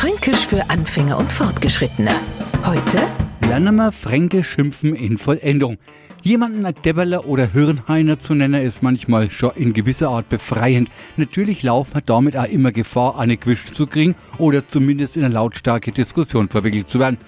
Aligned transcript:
Fränkisch 0.00 0.46
für 0.46 0.70
Anfänger 0.70 1.18
und 1.18 1.30
Fortgeschrittene. 1.30 2.12
Heute 2.64 3.02
lernen 3.46 3.76
wir 3.76 3.92
Fränkisch 3.92 4.48
schimpfen 4.48 4.94
in 4.94 5.18
Vollendung. 5.18 5.76
Jemanden 6.22 6.64
als 6.64 6.80
Debberler 6.80 7.26
oder 7.26 7.44
Hirnheiner 7.52 8.18
zu 8.18 8.34
nennen, 8.34 8.62
ist 8.62 8.82
manchmal 8.82 9.28
schon 9.28 9.50
in 9.56 9.74
gewisser 9.74 10.08
Art 10.08 10.30
befreiend. 10.30 10.88
Natürlich 11.18 11.62
laufen 11.62 11.96
wir 11.96 12.00
damit 12.00 12.34
auch 12.34 12.46
immer 12.46 12.72
Gefahr, 12.72 13.18
eine 13.18 13.36
Quisch 13.36 13.66
zu 13.66 13.86
kriegen 13.86 14.14
oder 14.38 14.66
zumindest 14.66 15.18
in 15.18 15.24
eine 15.24 15.34
lautstarke 15.34 15.92
Diskussion 15.92 16.48
verwickelt 16.48 16.88
zu 16.88 16.98
werden. 16.98 17.18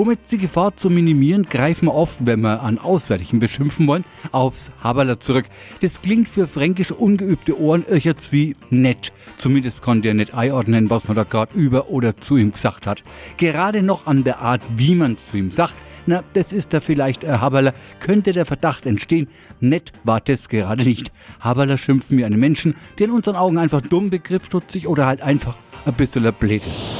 Um 0.00 0.10
jetzt 0.10 0.32
die 0.32 0.38
Gefahr 0.38 0.74
zu 0.78 0.88
minimieren, 0.88 1.42
greifen 1.42 1.84
wir 1.84 1.94
oft, 1.94 2.16
wenn 2.20 2.40
wir 2.40 2.62
an 2.62 2.78
Auswärtigen 2.78 3.38
beschimpfen 3.38 3.86
wollen, 3.86 4.06
aufs 4.32 4.70
Haberler 4.82 5.20
zurück. 5.20 5.44
Das 5.82 6.00
klingt 6.00 6.26
für 6.26 6.48
fränkisch 6.48 6.90
ungeübte 6.90 7.60
Ohren 7.60 7.84
irrt's 7.86 8.32
wie 8.32 8.56
nett. 8.70 9.12
Zumindest 9.36 9.82
konnte 9.82 10.08
er 10.08 10.14
nicht 10.14 10.32
einordnen, 10.32 10.88
was 10.88 11.06
man 11.06 11.18
da 11.18 11.24
gerade 11.24 11.52
über 11.52 11.90
oder 11.90 12.16
zu 12.16 12.38
ihm 12.38 12.52
gesagt 12.52 12.86
hat. 12.86 13.04
Gerade 13.36 13.82
noch 13.82 14.06
an 14.06 14.24
der 14.24 14.38
Art, 14.38 14.62
wie 14.74 14.94
man 14.94 15.18
zu 15.18 15.36
ihm 15.36 15.50
sagt, 15.50 15.74
na, 16.06 16.24
das 16.32 16.50
ist 16.50 16.72
da 16.72 16.80
vielleicht 16.80 17.22
ein 17.22 17.42
Haberler, 17.42 17.74
könnte 18.00 18.32
der 18.32 18.46
Verdacht 18.46 18.86
entstehen. 18.86 19.28
Nett 19.60 19.92
war 20.04 20.22
das 20.22 20.48
gerade 20.48 20.82
nicht. 20.82 21.12
Haberler 21.40 21.76
schimpfen 21.76 22.16
wie 22.16 22.24
einen 22.24 22.40
Menschen, 22.40 22.74
der 22.98 23.08
in 23.08 23.12
unseren 23.12 23.36
Augen 23.36 23.58
einfach 23.58 23.82
dumm, 23.82 24.08
begriffsstutzig 24.08 24.88
oder 24.88 25.04
halt 25.04 25.20
einfach 25.20 25.56
ein 25.84 25.92
bisschen 25.92 26.22
blöd 26.32 26.62
ist. 26.66 26.99